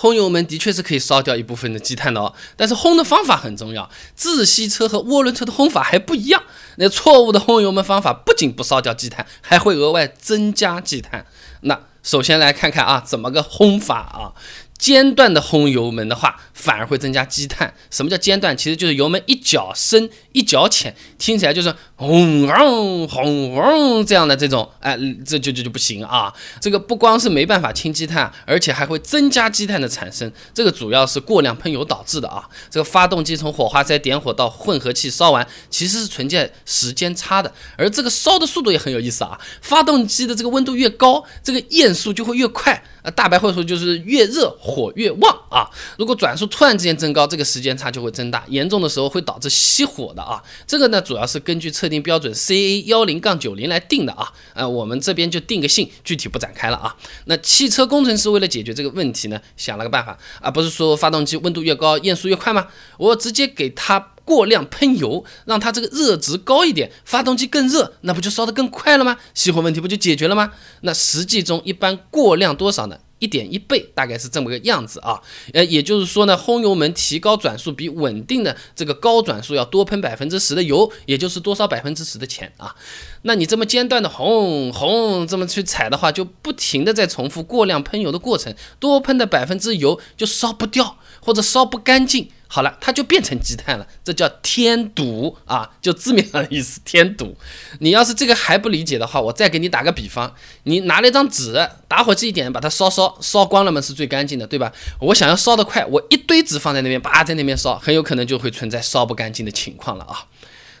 [0.00, 3.90] 轰油门的确是可以烧掉一部分的积碳的哦，但是轰的方法很重要。
[4.14, 6.42] 自吸车和涡轮车的轰法还不一样。
[6.76, 11.26] 那错误的轰油门方法不仅不烧掉积碳，还会额外增加积碳。
[11.60, 14.32] 那首先来看看啊，怎么个轰法啊？
[14.80, 17.72] 间断的轰油门的话，反而会增加积碳。
[17.90, 18.56] 什么叫间断？
[18.56, 26.32] 其实就是油门一脚深一脚浅，听起来就是轰嗡轰嗡这样的这种，哎，这就就就不行啊。
[26.62, 30.32] 这个不光是没办法清积碳，而且还会增加积碳的产生。
[30.54, 32.48] 这个主要是过量喷油导致的啊。
[32.70, 37.52] 这个发动机从火花塞点火到混合气烧完，其实是存在时间差的。
[37.76, 39.38] 而这个烧的速度也很有意思啊。
[39.60, 42.82] 发动机的这个温度越高，这个焰速就会越快。
[43.02, 45.68] 呃，大白话说就是越热火越旺啊！
[45.98, 50.42] 如果转速突然之间增高，这个时间差就会增大，严重的时候会导致熄火的啊！
[50.66, 54.32] 这个呢，主要是根据测定标准 CA 幺零杠九零来定的啊。
[54.54, 56.96] 呃，我们这边就定个性，具体不展开了啊。
[57.24, 62.68] 那汽车工程师为了解决这个问题呢，想了个办法啊，不是说发动机温度越高验速越快吗？
[62.98, 69.16] 我直接给它过量喷油，让它这个热值高一点，发动机更热，那不就烧得更快了吗？
[69.34, 70.52] 熄火问题不就解决了吗？
[70.82, 72.98] 那实际中一般过量多少呢？
[73.20, 75.20] 一点一倍，大概是这么个样子啊，
[75.52, 82.74] 呃，也就是说呢，轰油门提高转速比稳定的这个高转速要多喷百分之十的油，也就是多烧百分之十的钱啊。
[83.22, 92.28] 那你这么间断的轰轰这么去踩的话，就不停的在重复过量喷油的过程，多喷的百分之油就烧不掉或者烧不干净。
[92.52, 97.36] 好了，它就变成积碳了，这叫添堵啊，就字面上的意思，添堵。
[97.78, 100.34] 你要是这个还不理解的话，我再给你打个比方，
[100.64, 101.54] 你拿了一张纸，
[101.86, 104.72] 打火机一点，把它烧烧烧光了嘛，是最干净的，对吧？
[104.98, 110.26] 我想要烧得快，我一堆纸放在那边，叭在那边烧，很有可能就会存在烧不干净的情况了啊。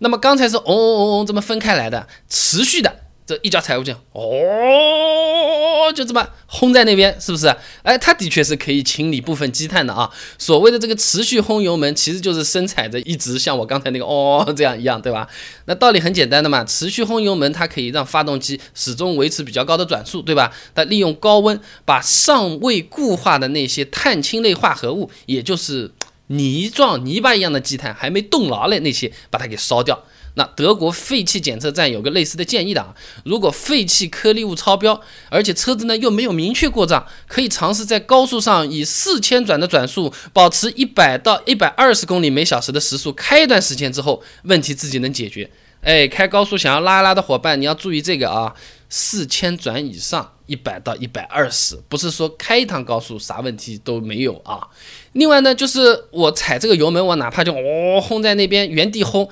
[0.00, 3.03] 那么刚才是嗡嗡嗡嗡这么分开来的，持续的。
[3.26, 7.46] 这一脚踩过去，哦，就这么轰在那边，是不是？
[7.82, 10.10] 哎，它的确是可以清理部分积碳的啊。
[10.38, 15.26] 所谓的这个持续轰油门，其实就是深踩着，一直像我刚才那个哦 这样一样，对吧？
[15.64, 20.52] 那道理很简单的嘛，持续轰油门，它可以让发动机始终维持比较高的转速，对吧？
[20.74, 25.90] 它利用高温把尚未固化的那些碳氢类化合物，也就是
[26.26, 30.04] 泥状泥巴一样的积碳，还没冻牢嘞那些，把它给烧掉。
[30.36, 32.92] 那德国废气检测站有个类似的建议的啊，
[33.24, 45.48] 如果废气颗粒物超标，而且车子呢又没有明确过障，可以尝试在高速上以四千转的转速，保持一百到一百二十公里每小时的时速，开一段时间之后，问题自己能解决。
[45.82, 48.52] 哎，开高速想要拉拉的伙伴，你要注意这个啊，
[48.88, 54.66] 四千转以上，一百到一百二十，不是说开一趟高速啥问题都没有啊。
[55.12, 59.30] 另外呢，就是我踩这个油门，我哪怕就哦轰在那边原地轰，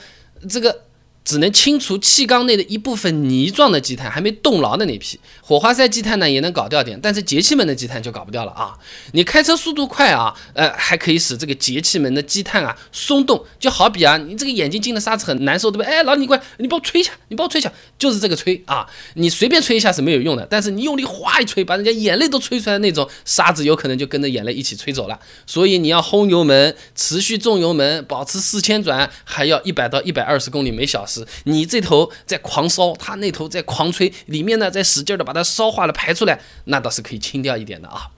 [0.48, 0.82] 这个。
[1.24, 8.76] 只能清除气缸内的一部分泥状的积碳，还没冻牢的那批火花塞积碳呢，也能搞掉点，但是节气门的积碳就搞不掉了啊！
[9.12, 15.86] 你开车速度快啊，呃，还可以使这个节气门的积碳啊松动，就好比啊，你这个眼睛进了沙子很难受，对不对？
[15.86, 25.18] 哎，老李你过来，你帮我吹一下，你帮我吹一下，就是这个吹啊，你随便吹一下是没有用的，但是你用力哗一吹，把人家眼泪都吹出来那种沙子，有可能就跟着眼泪一起吹走了。
[25.46, 31.11] 所以你要轰油门，持续重油门，保持四千转，还要一百到一百二十公里每小时。
[31.44, 38.10] 你这头在狂烧，它那头在狂吹，里面呢在使劲的把它烧化了排出来，那倒是可以清掉一点的啊。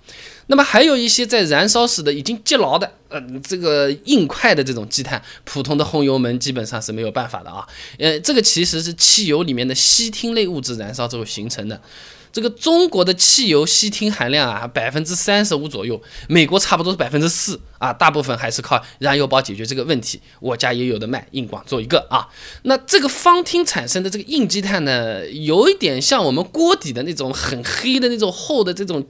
[0.49, 7.67] 那么还有一些在燃烧时的已经积牢的，呃，这个硬块的这种积碳，普通的轰油门基本上是没有办法的啊。
[7.99, 11.81] 呃，这个其实是汽油里面的烯烃类物质燃烧之后形成的。
[12.35, 20.21] 这个中国的汽油烯烃含量啊，百分之三十五左右，美国差不多是百分之四啊，大部分还是靠燃油宝解决这个问题。
[20.41, 22.27] 我家也有的卖，硬广做一个啊。
[22.65, 29.07] 那这个芳烃产生的这个硬积碳呢，有一点像我们锅底的那种很黑的那种厚的这种。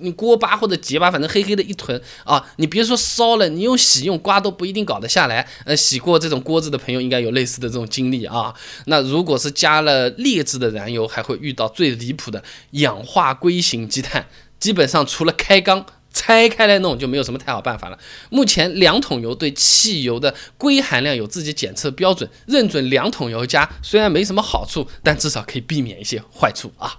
[0.00, 2.44] 你锅巴或者结巴，反正黑黑的一团啊！
[2.56, 5.48] 你别说烧了，你用洗用刮都不一定搞得下来。
[5.64, 8.54] 呃，洗过这种锅子的朋友应该有类似的这种经历啊。
[8.86, 14.26] 那如果是加了劣质的燃油，还会遇到最离谱的氧化硅型积碳。
[14.60, 17.98] 基本上除了开缸拆开来弄，就没有什么太好办法了。
[18.28, 26.98] 目前两桶油对汽油的硅含量有自己检测标准，认准两桶油加，虽然没什么好处，但至少可以避免一些坏处啊。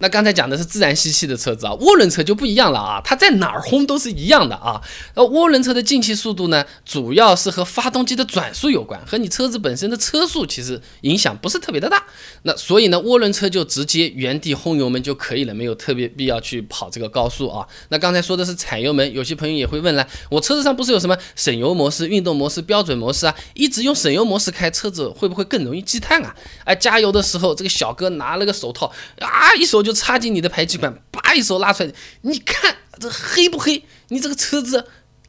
[0.00, 4.80] 那刚才讲的是自然吸气的车子啊，涡轮车就不一样了啊，它在哪儿轰都是一样的啊。
[5.14, 12.02] 那涡轮车的进气速度呢，主要是和发动机的转速有关，和你车子本身的车速其实影响不是特别的大。
[12.44, 17.66] 那所以呢，涡轮车就直接原地轰油门就可以了，没有特别必要去跑这个高速啊。
[17.90, 23.34] 那刚才说的是踩油门，有些朋友也会问了，我车子上不是有什么省油模式、运动模式、标准模式啊？
[23.52, 26.34] 一直用省油模式开车子会不会更容易积碳啊？
[26.64, 29.89] 哎，加油的时候，这个小哥拿了个手套啊，一手就。
[29.90, 33.84] 就插进你的排气管，叭一手拉出来，你看这黑不黑？
[34.08, 34.88] 你这个车子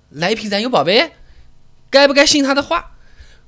[0.10, 1.14] 来一瓶燃油宝贝，
[1.90, 2.92] 该不该信他的话？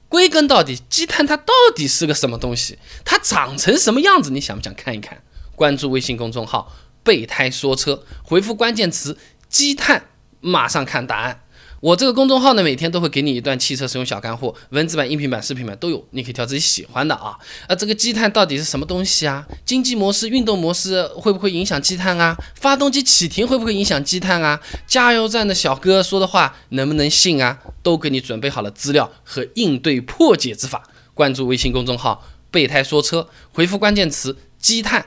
[0.10, 2.80] 归根到底，积碳它到底是个什么东西？
[3.04, 4.32] 它长成什么样子？
[4.32, 5.22] 你想不想看一看？
[5.56, 9.18] 关注微信公众号“备胎说车”，回复关键词
[9.50, 10.10] “积碳”，
[10.42, 11.43] 马上看答案。
[11.84, 17.38] 我这个公众号呢，每天都会给你一段汽车使用小干货，文字版、音频版、视频版都有，你可以挑自己喜欢的啊。
[17.68, 19.46] 啊，这个积碳到底是什么东西啊？
[19.66, 22.38] 经济模式、运动模式会不会影响积碳啊？
[22.56, 24.62] 发动机启停会不会影响积碳啊？
[24.88, 27.60] 加油站的小哥说的话能不能信啊？
[27.82, 30.84] 都给你准备好了资料和应对破解之法。
[31.14, 35.06] 关注微信公众号“备胎说车”，回复关键词“积碳”，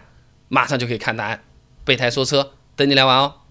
[0.49, 1.43] 马上就可以看答案。
[1.87, 3.46] 备胎说车，等你来玩哦。